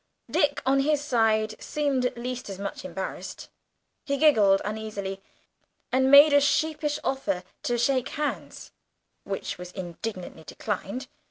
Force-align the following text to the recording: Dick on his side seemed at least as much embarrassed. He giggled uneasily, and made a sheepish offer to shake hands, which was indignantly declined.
Dick 0.31 0.63
on 0.65 0.79
his 0.79 0.99
side 1.03 1.53
seemed 1.61 2.07
at 2.07 2.17
least 2.17 2.49
as 2.49 2.57
much 2.57 2.83
embarrassed. 2.83 3.49
He 4.03 4.17
giggled 4.17 4.59
uneasily, 4.65 5.21
and 5.91 6.09
made 6.09 6.33
a 6.33 6.41
sheepish 6.41 6.97
offer 7.03 7.43
to 7.61 7.77
shake 7.77 8.09
hands, 8.09 8.71
which 9.25 9.59
was 9.59 9.71
indignantly 9.73 10.43
declined. 10.43 11.05